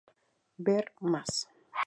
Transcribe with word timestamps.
Ver 0.57 0.95
más. 0.99 1.47